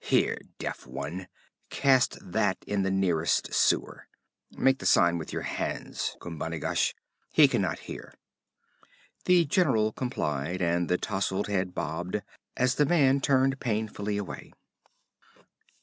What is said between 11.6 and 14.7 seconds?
bobbed, as the man turned painfully away.